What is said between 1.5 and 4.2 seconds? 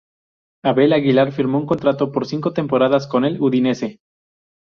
un contrato por cinco temporadas con el Udinese.